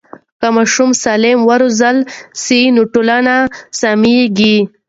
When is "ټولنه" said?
2.93-3.35